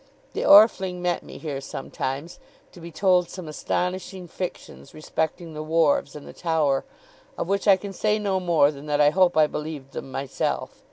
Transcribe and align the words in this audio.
The 0.33 0.41
Orfling 0.43 0.95
met 0.99 1.21
me 1.21 1.37
here 1.37 1.61
sometimes, 1.61 2.39
to 2.71 2.81
be 2.81 2.91
told 2.91 3.29
some 3.29 3.47
astonishing 3.47 4.27
fictions 4.27 4.95
respecting 4.95 5.53
the 5.53 5.61
wharves 5.61 6.15
and 6.15 6.27
the 6.27 6.33
Tower; 6.33 6.85
of 7.37 7.47
which 7.47 7.67
I 7.67 7.77
can 7.77 7.93
say 7.93 8.17
no 8.17 8.39
more 8.39 8.71
than 8.71 8.87
that 8.87 8.99
I 8.99 9.11
hope 9.11 9.37
I 9.37 9.45
believed 9.45 9.91
them 9.93 10.11
myself. 10.11 10.71